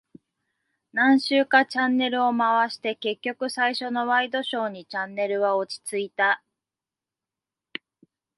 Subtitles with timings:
[0.93, 6.43] 何周かチャンネルを回して、結局最初のワイドショーにチャンネルは落ち着いた。